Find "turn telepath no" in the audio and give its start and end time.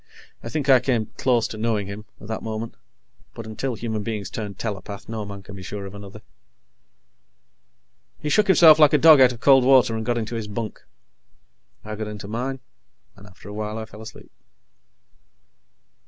4.31-5.25